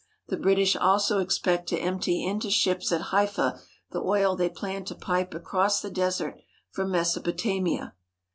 [0.29, 3.59] The British also expect to empty into ships at Haifa
[3.91, 6.39] the oil they plan to pipe across the desert
[6.71, 7.93] from Mesopotamia.